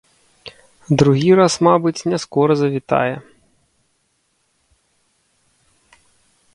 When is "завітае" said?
2.63-3.13